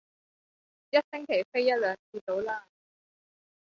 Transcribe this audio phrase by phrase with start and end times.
[0.89, 2.65] 一星期飛一兩次到啦